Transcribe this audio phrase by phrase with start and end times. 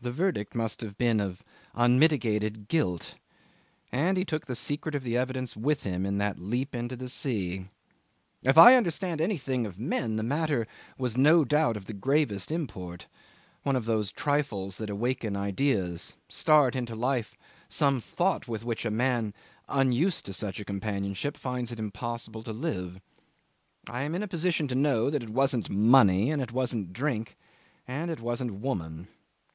[0.00, 1.42] The verdict must have been of
[1.74, 3.16] unmitigated guilt,
[3.92, 7.10] and he took the secret of the evidence with him in that leap into the
[7.10, 7.68] sea.
[8.42, 13.06] If I understand anything of men, the matter was no doubt of the gravest import,
[13.62, 17.36] one of those trifles that awaken ideas start into life
[17.68, 19.34] some thought with which a man
[19.68, 23.02] unused to such a companionship finds it impossible to live.
[23.90, 27.36] I am in a position to know that it wasn't money, and it wasn't drink,
[27.86, 29.08] and it wasn't woman.